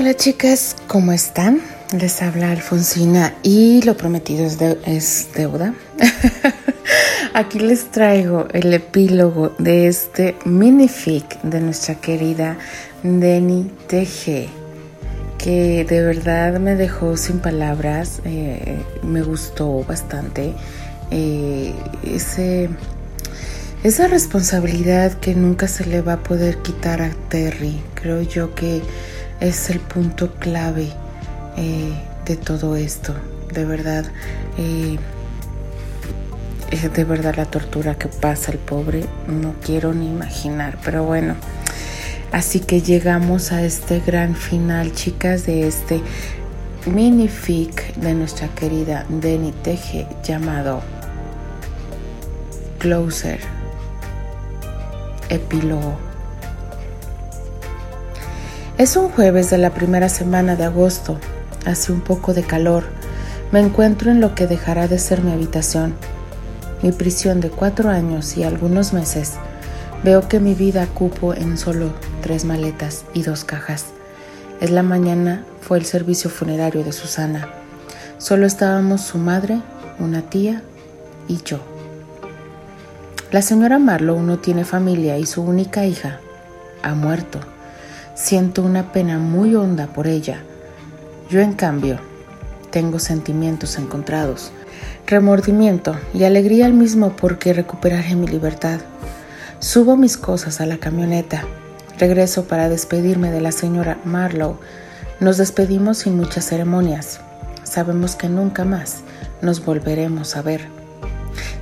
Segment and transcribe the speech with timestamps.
[0.00, 1.60] Hola chicas, ¿cómo están?
[1.92, 4.46] Les habla Alfonsina y lo prometido
[4.86, 5.74] es, deuda.
[7.34, 12.56] Aquí les traigo el epílogo de este minific de nuestra querida
[13.02, 14.48] Deni TG,
[15.36, 20.54] que de verdad me dejó sin palabras, eh, me gustó bastante.
[21.10, 21.74] Eh,
[23.84, 28.80] esa responsabilidad que nunca se le va a poder quitar a Terry, creo yo que
[29.40, 30.88] es el punto clave
[31.56, 31.92] eh,
[32.26, 33.14] de todo esto.
[33.52, 34.04] De verdad,
[34.58, 34.98] eh,
[36.94, 41.34] de verdad la tortura que pasa el pobre, no quiero ni imaginar, pero bueno.
[42.32, 46.00] Así que llegamos a este gran final, chicas, de este
[46.86, 50.80] mini fic de nuestra querida Deni Teje llamado
[52.78, 53.40] Closer.
[55.28, 56.09] Epílogo.
[58.80, 61.18] Es un jueves de la primera semana de agosto.
[61.66, 62.84] Hace un poco de calor.
[63.52, 65.94] Me encuentro en lo que dejará de ser mi habitación.
[66.80, 69.34] Mi prisión de cuatro años y algunos meses.
[70.02, 73.84] Veo que mi vida cupo en solo tres maletas y dos cajas.
[74.62, 77.50] Es la mañana, fue el servicio funerario de Susana.
[78.16, 79.60] Solo estábamos su madre,
[79.98, 80.62] una tía
[81.28, 81.58] y yo.
[83.30, 86.18] La señora Marlowe no tiene familia y su única hija
[86.82, 87.40] ha muerto.
[88.22, 90.42] Siento una pena muy honda por ella.
[91.30, 91.98] Yo, en cambio,
[92.70, 94.52] tengo sentimientos encontrados,
[95.06, 98.80] remordimiento y alegría al mismo porque recuperaré mi libertad.
[99.58, 101.44] Subo mis cosas a la camioneta.
[101.98, 104.58] Regreso para despedirme de la señora Marlowe.
[105.18, 107.20] Nos despedimos sin muchas ceremonias.
[107.64, 108.98] Sabemos que nunca más
[109.40, 110.66] nos volveremos a ver.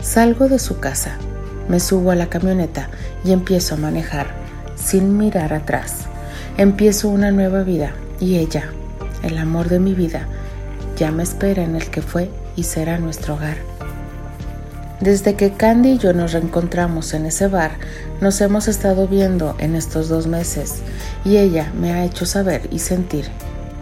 [0.01, 1.19] Salgo de su casa,
[1.69, 2.91] me subo a la camioneta
[3.25, 4.27] y empiezo a manejar,
[4.75, 6.08] sin mirar atrás.
[6.59, 8.73] Empiezo una nueva vida y ella,
[9.23, 10.27] el amor de mi vida,
[10.97, 13.59] ya me espera en el que fue y será nuestro hogar.
[15.01, 17.77] Desde que Candy y yo nos reencontramos en ese bar,
[18.21, 20.79] nos hemos estado viendo en estos dos meses
[21.25, 23.27] y ella me ha hecho saber y sentir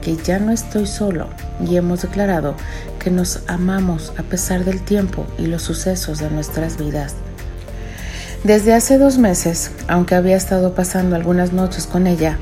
[0.02, 1.28] que ya no estoy solo
[1.66, 2.56] y hemos declarado
[2.98, 7.14] que nos amamos a pesar del tiempo y los sucesos de nuestras vidas.
[8.44, 12.38] Desde hace dos meses, aunque había estado pasando algunas noches con ella,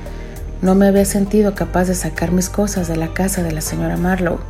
[0.65, 3.99] no me había sentido capaz de sacar mis cosas de la casa de la señora
[3.99, 4.41] Marlowe.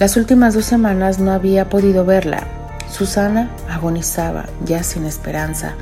[0.00, 2.42] Las últimas dos semanas no había podido verla.
[2.90, 5.74] Susana agonizaba, ya sin esperanza,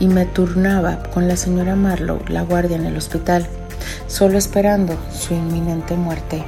[0.00, 3.46] y me turnaba con la señora Marlowe, la guardia en el hospital,
[4.08, 6.42] solo esperando su inminente muerte.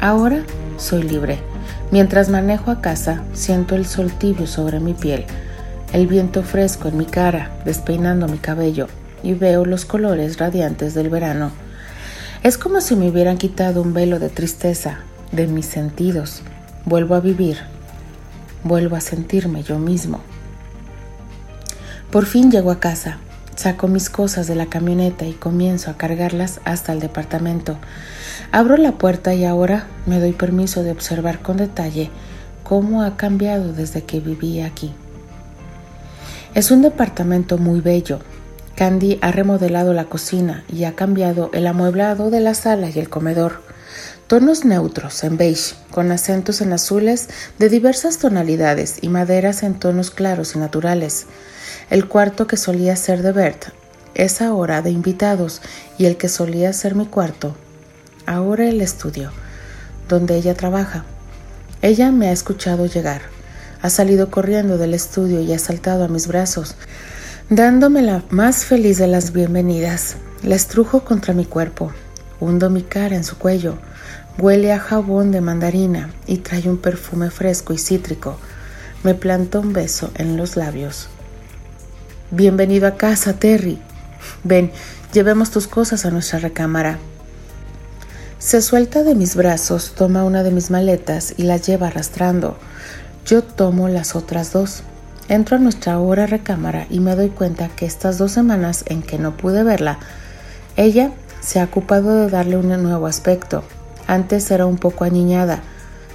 [0.00, 0.44] Ahora
[0.78, 1.40] soy libre.
[1.90, 5.26] Mientras manejo a casa, siento el sol tibio sobre mi piel,
[5.92, 8.88] el viento fresco en mi cara, despeinando mi cabello
[9.22, 11.52] y veo los colores radiantes del verano.
[12.42, 14.98] Es como si me hubieran quitado un velo de tristeza
[15.32, 16.42] de mis sentidos.
[16.84, 17.58] Vuelvo a vivir,
[18.62, 20.20] vuelvo a sentirme yo mismo.
[22.10, 23.18] Por fin llego a casa,
[23.56, 27.78] saco mis cosas de la camioneta y comienzo a cargarlas hasta el departamento.
[28.52, 32.10] Abro la puerta y ahora me doy permiso de observar con detalle
[32.62, 34.92] cómo ha cambiado desde que viví aquí.
[36.54, 38.20] Es un departamento muy bello,
[38.76, 43.08] Candy ha remodelado la cocina y ha cambiado el amueblado de la sala y el
[43.08, 43.62] comedor.
[44.26, 50.10] Tonos neutros en beige, con acentos en azules de diversas tonalidades y maderas en tonos
[50.10, 51.24] claros y naturales.
[51.88, 53.64] El cuarto que solía ser de Bert
[54.14, 55.62] es ahora de invitados
[55.96, 57.56] y el que solía ser mi cuarto,
[58.26, 59.32] ahora el estudio,
[60.06, 61.06] donde ella trabaja.
[61.80, 63.22] Ella me ha escuchado llegar.
[63.80, 66.76] Ha salido corriendo del estudio y ha saltado a mis brazos
[67.48, 70.16] dándome la más feliz de las bienvenidas.
[70.42, 71.92] La estrujo contra mi cuerpo,
[72.40, 73.78] hundo mi cara en su cuello,
[74.38, 78.36] huele a jabón de mandarina y trae un perfume fresco y cítrico.
[79.04, 81.06] Me plantó un beso en los labios.
[82.32, 83.78] Bienvenido a casa, Terry.
[84.42, 84.72] Ven,
[85.12, 86.98] llevemos tus cosas a nuestra recámara.
[88.40, 92.58] Se suelta de mis brazos, toma una de mis maletas y la lleva arrastrando.
[93.24, 94.82] Yo tomo las otras dos.
[95.28, 99.18] Entro a nuestra hora recámara y me doy cuenta que estas dos semanas en que
[99.18, 99.98] no pude verla,
[100.76, 103.64] ella se ha ocupado de darle un nuevo aspecto.
[104.06, 105.62] Antes era un poco aniñada,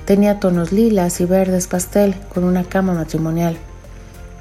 [0.06, 3.58] tenía tonos lilas y verdes pastel con una cama matrimonial.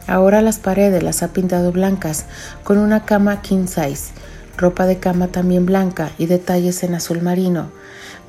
[0.06, 2.26] Ahora las paredes las ha pintado blancas
[2.62, 4.12] con una cama king size,
[4.56, 7.72] ropa de cama también blanca y detalles en azul marino.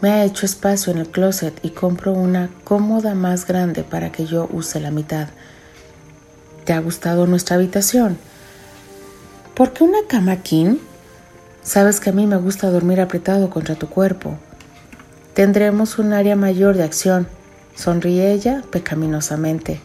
[0.02, 4.26] Me ha hecho espacio en el closet y compro una cómoda más grande para que
[4.26, 5.28] yo use la mitad.
[6.66, 8.18] ¿Te ha gustado nuestra habitación?
[9.56, 10.78] ¿Por qué una cama king?
[11.64, 14.38] Sabes que a mí me gusta dormir apretado contra tu cuerpo.
[15.34, 17.28] Tendremos un área mayor de acción.
[17.76, 19.82] Sonríe ella pecaminosamente.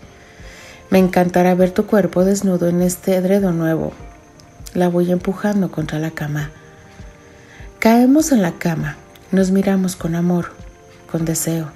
[0.91, 3.93] Me encantará ver tu cuerpo desnudo en este edredo nuevo.
[4.75, 6.51] La voy empujando contra la cama.
[7.79, 8.97] Caemos en la cama,
[9.33, 10.53] nos miramos con amor,
[11.11, 11.71] con deseo.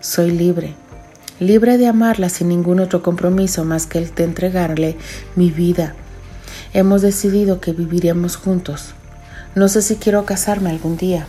[0.00, 0.74] Soy libre,
[1.40, 4.96] libre de amarla sin ningún otro compromiso más que el de entregarle
[5.36, 5.94] mi vida.
[6.72, 8.94] Hemos decidido que viviremos juntos.
[9.54, 11.26] No sé si quiero casarme algún día.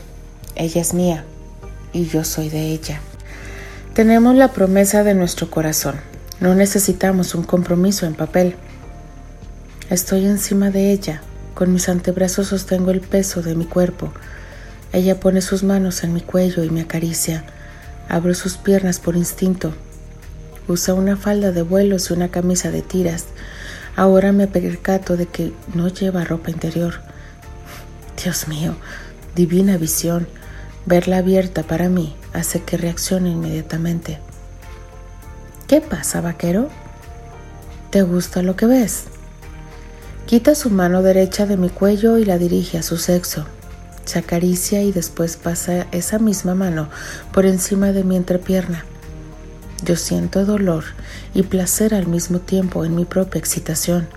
[0.56, 1.26] Ella es mía
[1.94, 3.02] y yo soy de ella.
[3.94, 5.96] Tenemos la promesa de nuestro corazón.
[6.40, 8.56] No necesitamos un compromiso en papel.
[9.90, 11.22] Estoy encima de ella.
[11.54, 14.12] Con mis antebrazos sostengo el peso de mi cuerpo.
[14.94, 17.44] Ella pone sus manos en mi cuello y me acaricia.
[18.08, 19.74] Abro sus piernas por instinto.
[20.69, 23.25] Usa una falda de vuelos y una camisa de tiras.
[23.95, 27.01] Ahora me percato de que no lleva ropa interior.
[28.24, 28.75] Dios mío,
[29.36, 30.27] divina visión.
[30.86, 34.19] Verla abierta para mí hace que reaccione inmediatamente.
[35.68, 36.69] ¿Qué pasa, vaquero?
[37.89, 39.06] ¿Te gusta lo que ves?
[40.27, 43.48] Quita su mano derecha de mi cuello y la dirige a su sexo.
[44.06, 46.89] Se acaricia y después pasa esa misma mano
[47.33, 48.86] por encima de mi entrepierna.
[49.84, 50.84] Yo siento dolor
[51.34, 54.08] y placer al mismo tiempo en mi propia excitación.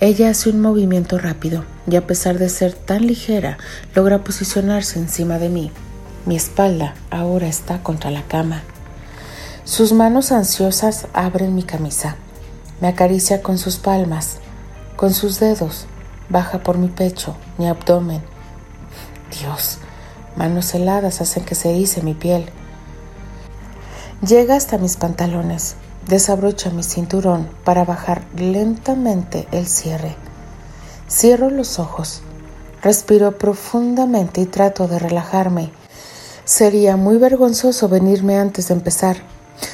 [0.00, 3.56] Ella hace un movimiento rápido y a pesar de ser tan ligera,
[3.94, 5.70] logra posicionarse encima de mí.
[6.26, 8.62] Mi espalda ahora está contra la cama.
[9.64, 12.16] Sus manos ansiosas abren mi camisa.
[12.80, 14.38] Me acaricia con sus palmas,
[14.96, 15.86] con sus dedos,
[16.28, 18.22] baja por mi pecho, mi abdomen.
[19.40, 19.78] Dios,
[20.36, 22.50] manos heladas hacen que se erice mi piel.
[24.26, 25.74] Llega hasta mis pantalones,
[26.08, 30.16] desabrocha mi cinturón para bajar lentamente el cierre.
[31.10, 32.22] Cierro los ojos,
[32.82, 35.70] respiro profundamente y trato de relajarme.
[36.44, 39.16] Sería muy vergonzoso venirme antes de empezar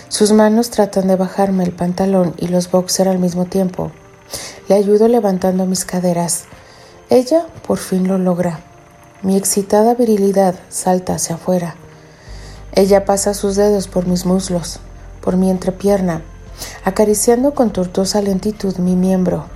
[0.08, 3.92] sus manos tratan de bajarme el pantalón y los boxer al mismo tiempo.
[4.68, 6.44] Le ayudo levantando mis caderas.
[7.10, 8.60] Ella por fin lo logra.
[9.22, 11.76] Mi excitada virilidad salta hacia afuera.
[12.78, 14.78] Ella pasa sus dedos por mis muslos,
[15.20, 16.22] por mi entrepierna,
[16.84, 19.46] acariciando con tortuosa lentitud mi miembro,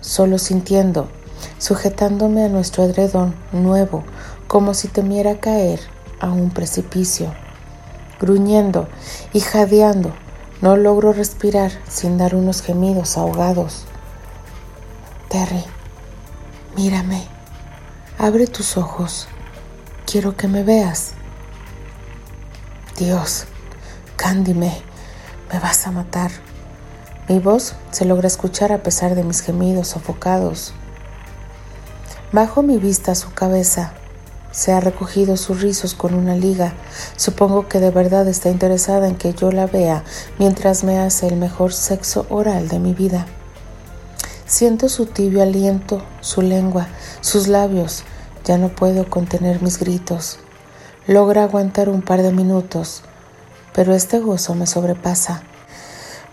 [0.00, 1.08] solo sintiendo,
[1.58, 4.04] sujetándome a nuestro edredón nuevo,
[4.46, 5.80] como si temiera caer
[6.20, 7.34] a un precipicio
[8.20, 8.86] gruñendo
[9.32, 10.14] y jadeando.
[10.62, 13.86] No logro respirar sin dar unos gemidos ahogados.
[15.28, 15.64] Terry,
[16.76, 17.26] mírame.
[18.18, 19.26] Abre tus ojos.
[20.06, 21.17] Quiero que me veas.
[22.98, 23.44] Dios,
[24.16, 24.82] Candy, me,
[25.62, 26.32] vas a matar.
[27.28, 30.72] Mi voz se logra escuchar a pesar de mis gemidos sofocados.
[32.32, 33.92] Bajo mi vista su cabeza
[34.50, 36.72] se ha recogido sus rizos con una liga.
[37.14, 40.02] Supongo que de verdad está interesada en que yo la vea
[40.40, 43.26] mientras me hace el mejor sexo oral de mi vida.
[44.44, 46.88] Siento su tibio aliento, su lengua,
[47.20, 48.02] sus labios.
[48.44, 50.40] Ya no puedo contener mis gritos.
[51.08, 53.02] Logra aguantar un par de minutos,
[53.74, 55.42] pero este gozo me sobrepasa.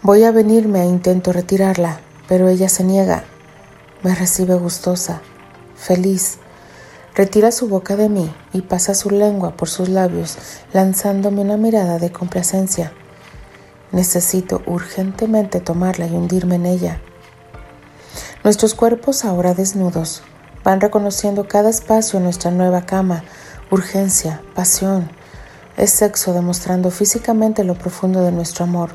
[0.03, 3.23] Voy a venirme e intento retirarla, pero ella se niega.
[4.03, 5.21] Me recibe gustosa,
[5.75, 6.37] feliz
[7.15, 10.37] Retira su boca de mí y pasa su lengua por sus labios,
[10.73, 12.91] lanzándome una mirada de complacencia.
[13.93, 16.99] Necesito urgentemente tomarla y hundirme en ella.
[18.43, 20.23] Nuestros cuerpos ahora desnudos
[20.65, 23.23] van reconociendo cada espacio en nuestra nueva cama,
[23.71, 25.09] urgencia, pasión.
[25.77, 28.91] Es sexo demostrando físicamente lo profundo de nuestro amor,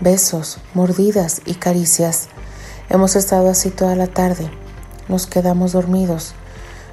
[0.00, 2.28] besos, mordidas y caricias.
[2.88, 4.50] Hemos estado así toda la tarde.
[5.08, 6.34] Nos quedamos dormidos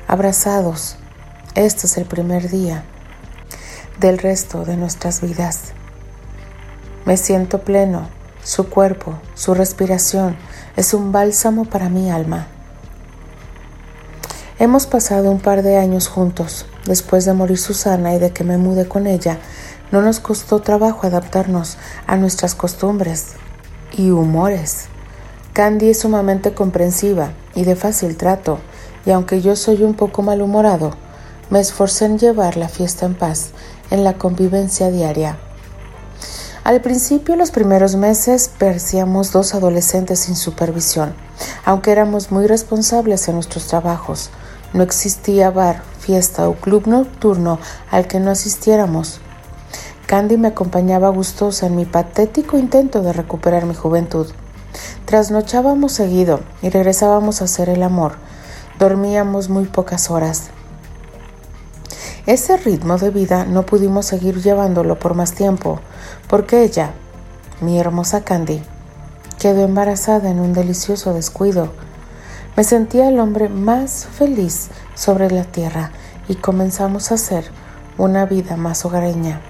[0.07, 0.97] abrazados.
[1.55, 2.83] Este es el primer día
[3.99, 5.71] del resto de nuestras vidas.
[7.05, 8.07] Me siento pleno,
[8.43, 10.35] su cuerpo, su respiración
[10.75, 12.47] es un bálsamo para mi alma.
[14.57, 16.65] Hemos pasado un par de años juntos.
[16.85, 19.37] Después de morir Susana y de que me mude con ella,
[19.91, 21.75] no nos costó trabajo adaptarnos
[22.07, 23.33] a nuestras costumbres
[23.91, 24.85] y humores.
[25.51, 28.59] Candy es sumamente comprensiva y de fácil trato
[29.05, 30.91] y aunque yo soy un poco malhumorado,
[31.49, 33.49] me esforcé en llevar la fiesta en paz,
[33.91, 35.37] en la convivencia diaria.
[36.63, 41.13] Al principio, los primeros meses, parecíamos dos adolescentes sin supervisión,
[41.65, 44.31] aunque éramos muy responsables en nuestros trabajos.
[44.75, 47.57] No existía bar, fiesta o club nocturno
[47.89, 49.21] al que no asistiéramos.
[50.05, 54.27] Candy me acompañaba gustosa en mi patético intento de recuperar mi juventud.
[55.05, 58.17] Trasnochábamos seguido y regresábamos a hacer el amor,
[58.77, 60.49] Dormíamos muy pocas horas.
[62.25, 65.79] Ese ritmo de vida no pudimos seguir llevándolo por más tiempo,
[66.27, 66.91] porque ella,
[67.61, 68.61] mi hermosa Candy,
[69.39, 71.69] quedó embarazada en un delicioso descuido.
[72.55, 75.91] Me sentía el hombre más feliz sobre la tierra
[76.29, 77.45] y comenzamos a hacer
[77.97, 79.41] una vida más hogareña.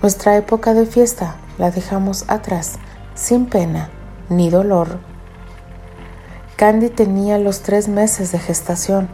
[0.00, 2.78] Nuestra época de fiesta la dejamos atrás,
[3.14, 3.90] sin pena
[4.30, 4.98] ni dolor.
[6.56, 9.08] Candy tenía los tres meses de gestación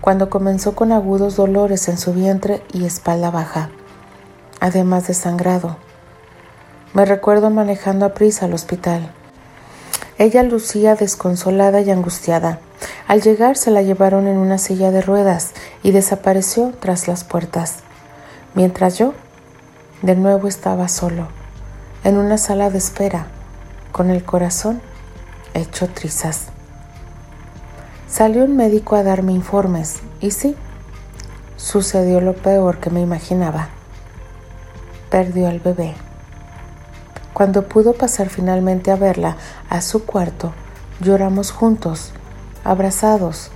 [0.00, 3.70] cuando comenzó con agudos dolores en su vientre y espalda baja,
[4.60, 5.76] además de sangrado.
[6.94, 9.10] Me recuerdo manejando a prisa al hospital.
[10.18, 12.60] Ella lucía desconsolada y angustiada.
[13.06, 17.76] Al llegar se la llevaron en una silla de ruedas y desapareció tras las puertas,
[18.54, 19.12] mientras yo
[20.02, 21.28] de nuevo estaba solo,
[22.04, 23.26] en una sala de espera,
[23.92, 24.80] con el corazón
[25.54, 26.46] hecho trizas.
[28.08, 30.56] Salió un médico a darme informes y sí,
[31.56, 33.68] sucedió lo peor que me imaginaba.
[35.10, 35.94] Perdió al bebé.
[37.36, 39.36] Cuando pudo pasar finalmente a verla
[39.68, 40.54] a su cuarto,
[41.00, 42.12] lloramos juntos,
[42.64, 43.50] abrazados.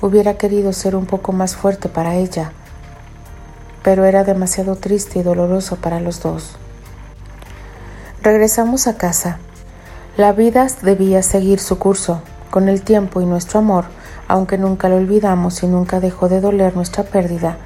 [0.00, 2.52] Hubiera querido ser un poco más fuerte para ella,
[3.82, 6.54] pero era demasiado triste y doloroso para los dos.
[8.22, 9.38] Regresamos a casa.
[10.16, 12.22] La vida debía seguir su curso.
[12.52, 13.86] Con el tiempo y nuestro amor,
[14.28, 17.56] aunque nunca lo olvidamos y nunca dejó de doler nuestra pérdida,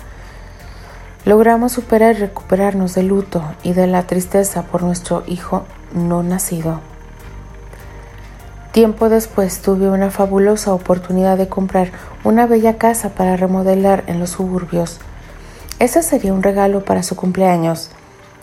[1.25, 6.81] Logramos superar y recuperarnos del luto y de la tristeza por nuestro hijo no nacido.
[8.73, 11.91] Tiempo después tuve una fabulosa oportunidad de comprar
[12.25, 14.99] una bella casa para remodelar en los suburbios.
[15.79, 17.91] Ese sería un regalo para su cumpleaños.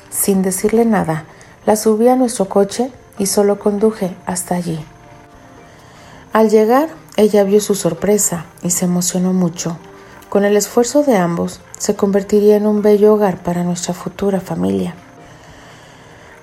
[0.10, 1.24] Sin decirle nada,
[1.66, 4.84] la subí a nuestro coche y solo conduje hasta allí.
[6.34, 9.78] Al llegar, ella vio su sorpresa y se emocionó mucho.
[10.30, 14.94] Con el esfuerzo de ambos, se convertiría en un bello hogar para nuestra futura familia.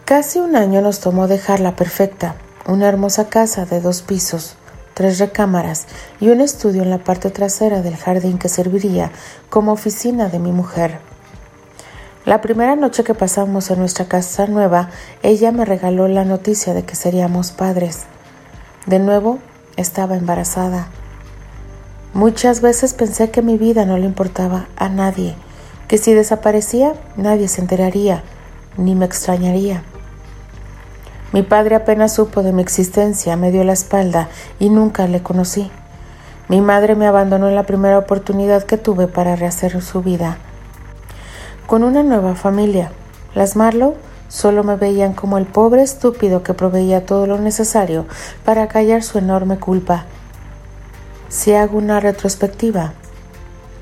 [0.07, 2.35] Casi un año nos tomó dejarla perfecta,
[2.67, 4.57] una hermosa casa de dos pisos,
[4.95, 5.85] tres recámaras
[6.19, 9.11] y un estudio en la parte trasera del jardín que serviría
[9.50, 10.99] como oficina de mi mujer.
[12.25, 14.88] La primera noche que pasamos en nuestra casa nueva,
[15.23, 18.05] ella me regaló la noticia de que seríamos padres.
[18.87, 19.41] De nuevo,
[19.76, 20.88] estaba embarazada.
[22.14, 25.35] Muchas veces pensé que mi vida no le importaba a nadie,
[25.88, 28.23] que si desaparecía nadie se enteraría,
[28.76, 29.83] ni me extrañaría.
[31.33, 34.28] Mi padre apenas supo de mi existencia, me dio la espalda
[34.61, 35.73] y nunca le conocí.
[36.49, 40.38] Mi madre me abandonó en la primera oportunidad que tuve para rehacer su vida.
[41.66, 42.92] Con una nueva familia,
[43.35, 43.97] las Marlowe
[44.28, 48.06] solo me veían como el pobre estúpido que proveía todo lo necesario
[48.44, 50.06] para callar su enorme culpa
[51.35, 52.93] si hago una retrospectiva,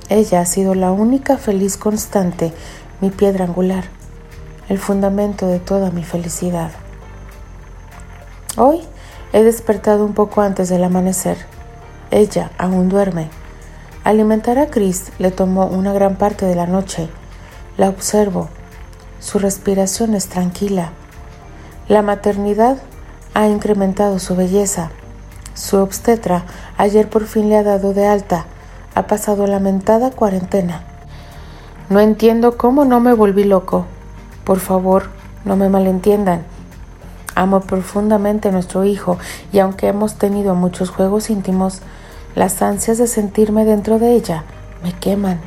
[0.08, 2.50] ella ha sido la única feliz constante,
[3.02, 3.84] mi piedra angular,
[4.70, 6.70] el fundamento de toda mi felicidad.
[8.56, 8.80] Hoy
[9.34, 11.36] he despertado un poco antes del amanecer.
[12.10, 13.28] Ella aún duerme.
[14.02, 17.10] Alimentar a Chris le tomó una gran parte de la noche.
[17.76, 18.48] La observo.
[19.20, 20.92] Su respiración es tranquila.
[21.86, 22.78] La maternidad
[23.34, 24.90] ha incrementado su belleza.
[25.54, 26.44] Su obstetra
[26.78, 28.46] ayer por fin le ha dado de alta.
[28.94, 30.82] Ha pasado lamentada cuarentena.
[31.88, 33.86] No entiendo cómo no me volví loco.
[34.44, 35.10] Por favor,
[35.44, 36.42] no me malentiendan.
[37.34, 39.18] Amo profundamente a nuestro hijo
[39.52, 41.80] y aunque hemos tenido muchos juegos íntimos,
[42.34, 44.44] las ansias de sentirme dentro de ella
[44.82, 45.40] me queman.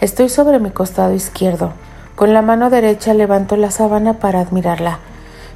[0.00, 1.72] Estoy sobre mi costado izquierdo.
[2.14, 4.98] Con la mano derecha levanto la sábana para admirarla.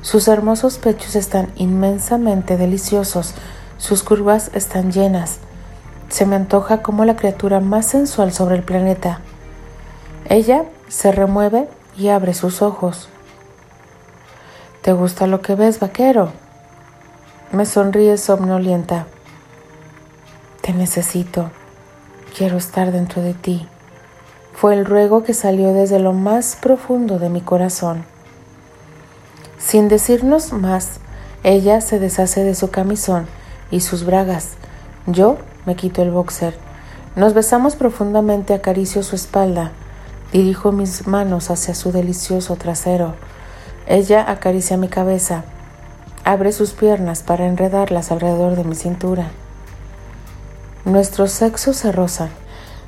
[0.02, 3.34] Sus hermosos pechos están inmensamente deliciosos,
[3.78, 5.38] sus curvas están llenas.
[6.08, 9.20] Se me antoja como la criatura más sensual sobre el planeta.
[10.28, 13.08] Ella se remueve y abre sus ojos.
[14.82, 16.32] ¿Te gusta lo que ves, vaquero?
[17.52, 19.06] Me sonríe somnolienta.
[20.62, 21.52] Te necesito.
[22.36, 23.68] Quiero estar dentro de ti.
[24.52, 28.11] Fue el ruego que salió desde lo más profundo de mi corazón.
[29.64, 30.98] Sin decirnos más,
[31.44, 33.26] ella se deshace de su camisón
[33.70, 34.50] y sus bragas.
[35.06, 36.54] Yo me quito el boxer.
[37.14, 39.70] Nos besamos profundamente, acaricio su espalda,
[40.32, 43.14] dirijo mis manos hacia su delicioso trasero.
[43.86, 45.44] Ella acaricia mi cabeza,
[46.24, 49.30] abre sus piernas para enredarlas alrededor de mi cintura.
[50.84, 52.30] Nuestros sexos se rozan,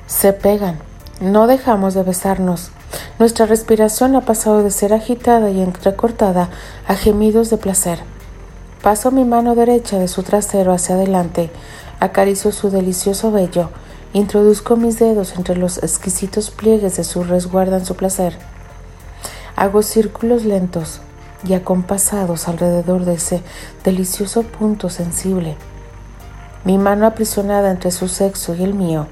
[0.07, 0.77] se pegan,
[1.21, 2.71] no dejamos de besarnos.
[3.19, 6.49] Nuestra respiración ha pasado de ser agitada y entrecortada
[6.87, 7.99] a gemidos de placer.
[8.81, 11.49] Paso mi mano derecha de su trasero hacia adelante,
[11.99, 13.69] Acaricio su delicioso vello,
[14.11, 18.37] introduzco mis dedos entre los exquisitos pliegues de su resguarda en su placer.
[19.55, 20.99] Hago círculos lentos
[21.47, 23.41] y acompasados alrededor de ese
[23.85, 25.55] delicioso punto sensible.
[26.65, 29.07] Mi mano aprisionada entre su sexo y el mío,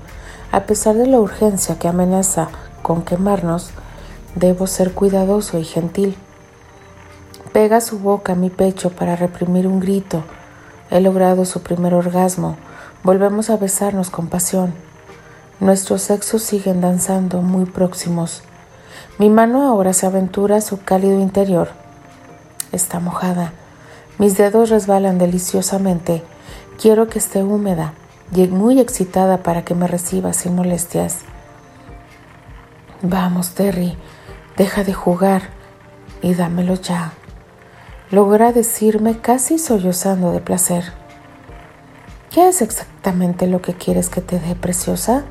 [0.52, 2.50] a pesar de la urgencia que amenaza
[2.84, 3.72] con quemarnos,
[4.36, 6.16] debo ser cuidadoso y gentil.
[7.52, 10.24] Pega su boca a mi pecho para reprimir un grito.
[10.92, 12.58] He logrado su primer orgasmo.
[13.04, 14.74] Volvemos a besarnos con pasión.
[15.60, 18.44] Nuestros sexos siguen danzando muy próximos.
[19.18, 21.70] Mi mano ahora se aventura a su cálido interior.
[22.72, 23.54] Está mojada.
[24.18, 26.24] Mis dedos resbalan deliciosamente.
[26.80, 27.94] Quiero que esté húmeda
[28.36, 31.20] y muy excitada para que me reciba sin molestias.
[33.04, 33.96] Vamos, Terry,
[34.58, 35.44] deja de jugar
[36.24, 37.14] y dámelo ya
[38.14, 40.84] logra decirme casi sollozando de placer.
[42.30, 45.24] ¿Qué es exactamente lo que quieres que te dé, preciosa?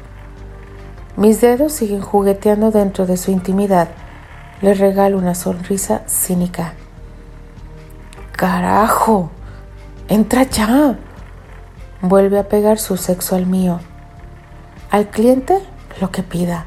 [1.17, 3.89] Mis dedos siguen jugueteando dentro de su intimidad.
[4.63, 6.75] Le regalo una sonrisa cínica.
[8.33, 9.31] ¡Carajo!
[10.09, 10.99] ¡Entra ya!
[12.01, 13.79] Vuelve a pegar su sexo al mío.
[14.91, 15.61] Al cliente,
[16.01, 16.67] lo que pida.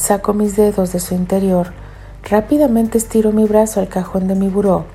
[0.00, 1.74] Saco mis dedos de su interior.
[2.22, 4.86] Rápidamente estiro mi brazo al cajón de mi buró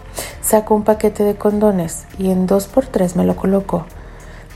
[0.41, 3.85] Saco un paquete de condones y en dos por tres me lo coloco.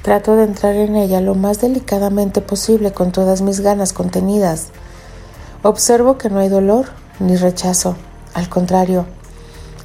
[0.02, 4.70] Trato de entrar en ella lo más delicadamente posible con todas mis ganas contenidas.
[5.62, 6.88] Observo que no hay dolor
[7.20, 7.96] ni rechazo.
[8.34, 9.06] Al contrario,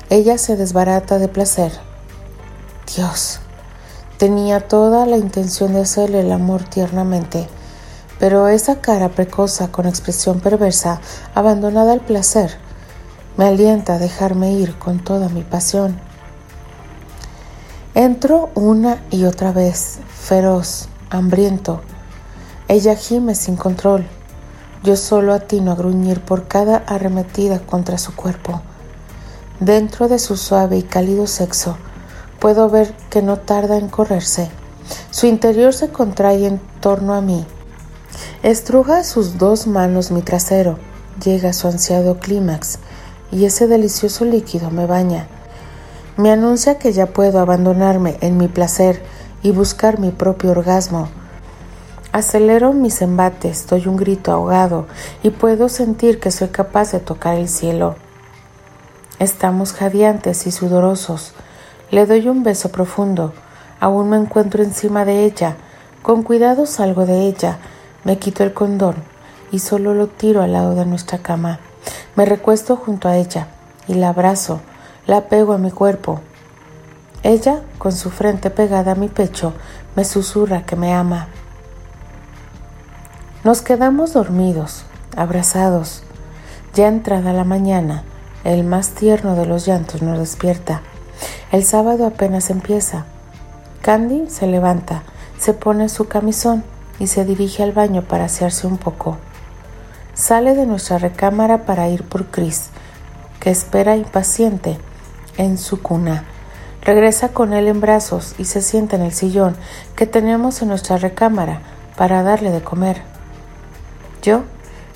[0.09, 1.73] ella se desbarata de placer.
[2.97, 3.38] Dios,
[4.16, 7.49] tenía toda la intención de hacerle el amor tiernamente,
[8.18, 11.00] pero esa cara precoza con expresión perversa,
[11.35, 12.59] abandonada al placer,
[13.37, 15.98] me alienta a dejarme ir con toda mi pasión.
[17.94, 21.81] Entro una y otra vez, feroz, hambriento.
[22.68, 24.07] Ella gime sin control.
[24.83, 28.62] Yo solo atino a gruñir por cada arremetida contra su cuerpo.
[29.61, 31.77] Dentro de su suave y cálido sexo,
[32.40, 34.50] puedo ver que no tarda en correrse.
[35.11, 37.46] Su interior se contrae en torno a mí.
[38.42, 40.78] Estruja sus dos manos mi trasero.
[41.24, 42.78] Llega su ansiado clímax
[43.30, 45.26] y ese delicioso líquido me baña.
[46.16, 49.02] Me anuncia que ya puedo abandonarme en mi placer
[49.42, 51.08] y buscar mi propio orgasmo.
[52.12, 54.87] Acelero mis embates, doy un grito ahogado
[55.24, 57.96] y puedo sentir que soy capaz de tocar el cielo.
[59.18, 61.32] Estamos jadeantes y sudorosos.
[61.90, 63.32] Le doy un beso profundo.
[63.80, 65.56] Aún me encuentro encima de ella.
[66.02, 67.58] Con cuidado salgo de ella.
[68.04, 68.96] Me quito el condón
[69.50, 71.58] y solo lo tiro al lado de nuestra cama.
[72.16, 73.48] Me recuesto junto a ella
[73.88, 74.60] y la abrazo,
[75.06, 76.20] la pego a mi cuerpo.
[77.22, 79.54] Ella, con su frente pegada a mi pecho,
[79.96, 81.28] me susurra que me ama.
[83.42, 84.84] Nos quedamos dormidos,
[85.16, 86.02] abrazados.
[86.74, 88.04] Ya entrada la mañana,
[88.44, 90.82] el más tierno de los llantos nos despierta.
[91.52, 93.06] El sábado apenas empieza.
[93.80, 95.04] Candy se levanta,
[95.38, 96.64] se pone su camisón
[96.98, 99.18] y se dirige al baño para asearse un poco.
[100.14, 102.70] Sale de nuestra recámara para ir por Chris,
[103.40, 104.78] que espera impaciente
[105.37, 106.24] en su cuna.
[106.83, 109.57] Regresa con él en brazos y se sienta en el sillón
[109.96, 111.61] que tenemos en nuestra recámara
[111.96, 113.02] para darle de comer.
[114.22, 114.42] Yo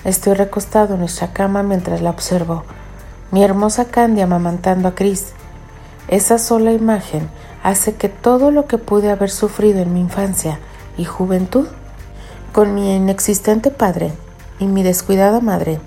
[0.03, 2.63] estoy recostado en nuestra cama mientras la observo,
[3.31, 5.33] mi hermosa Candy amamantando a Chris.
[6.07, 7.29] Esa sola imagen
[7.63, 10.59] hace que todo lo que pude haber sufrido en mi infancia
[10.97, 11.67] y juventud
[12.53, 14.11] con mi inexistente padre
[14.59, 15.79] y mi descuidada madre,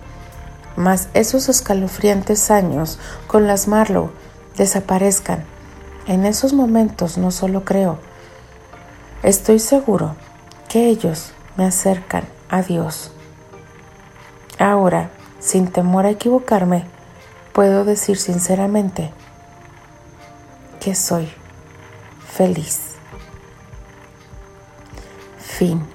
[0.77, 4.11] mas esos escalofriantes años con las Marlowe
[4.57, 5.44] desaparezcan.
[6.07, 7.98] En esos momentos no solo creo,
[9.22, 10.16] estoy seguro
[10.68, 13.12] que ellos me acercan a Dios.
[14.59, 16.85] Ahora, sin temor a equivocarme,
[17.53, 19.12] puedo decir sinceramente
[20.81, 21.29] que soy
[22.27, 22.92] feliz.
[25.38, 25.91] Fin.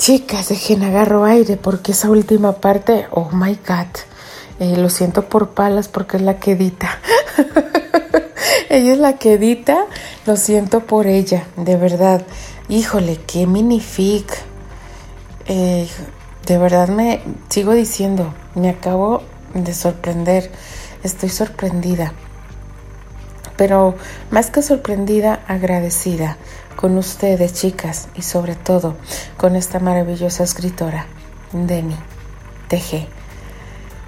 [0.00, 3.86] Chicas, dejen agarro aire porque esa última parte, oh my god,
[4.58, 6.98] eh, lo siento por palas porque es la que edita.
[8.70, 9.86] ella es la que edita,
[10.24, 12.22] lo siento por ella, de verdad.
[12.70, 14.26] Híjole, qué minific.
[15.46, 15.86] Eh,
[16.46, 20.50] de verdad me sigo diciendo, me acabo de sorprender,
[21.02, 22.14] estoy sorprendida.
[23.60, 23.94] Pero
[24.30, 26.38] más que sorprendida, agradecida
[26.76, 28.96] con ustedes, chicas, y sobre todo
[29.36, 31.04] con esta maravillosa escritora,
[31.52, 31.96] Demi
[32.68, 33.06] TG.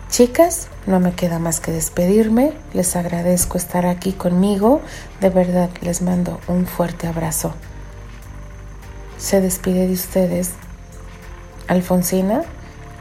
[0.09, 2.55] Chicas, No me queda más que despedirme.
[2.73, 4.81] Les agradezco estar aquí conmigo.
[5.21, 7.53] De verdad les mando un fuerte abrazo.
[9.19, 10.53] Se despide de ustedes
[11.69, 12.41] Alfonsina,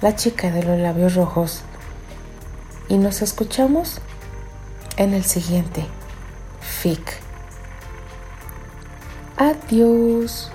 [0.01, 1.61] la chica de los labios rojos.
[2.89, 4.01] Y nos escuchamos
[4.97, 5.87] en el siguiente
[6.81, 7.19] fake.
[9.37, 10.49] Adiós.